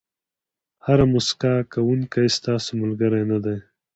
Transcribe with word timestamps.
هر 0.85 0.99
موسکا 1.11 1.53
کوونکی 1.73 2.25
ستاسو 2.37 2.69
ملګری 2.81 3.23
نه 3.31 3.37
دی. 3.43 3.57